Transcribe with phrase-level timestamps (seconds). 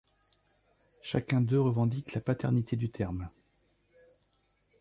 [1.03, 3.29] Chacun d’eux revendique la paternité du terme.